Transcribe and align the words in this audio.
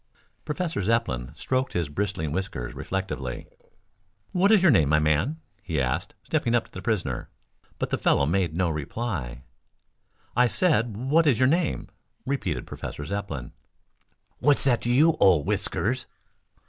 Professor 0.45 0.81
Zepplin 0.81 1.31
stroked 1.35 1.73
his 1.73 1.87
bristling 1.87 2.31
whiskers 2.31 2.73
reflectively. 2.73 3.45
"What 4.31 4.51
is 4.51 4.63
your 4.63 4.71
name, 4.71 4.89
my 4.89 4.97
man?" 4.97 5.39
he 5.61 5.79
asked 5.79 6.15
stepping 6.23 6.55
up 6.55 6.65
to 6.65 6.71
the 6.71 6.81
prisoner. 6.81 7.29
But 7.77 7.91
the 7.91 7.99
fellow 7.99 8.25
made 8.25 8.55
no 8.57 8.71
reply. 8.71 9.43
"I 10.35 10.47
said 10.47 10.97
what 10.97 11.27
is 11.27 11.37
your 11.37 11.47
name?" 11.47 11.87
repeated 12.25 12.65
Professor 12.65 13.05
Zepplin. 13.05 13.51
"What's 14.39 14.63
that 14.63 14.81
to 14.81 14.91
you, 14.91 15.17
old 15.19 15.45
Whiskers?" 15.45 16.07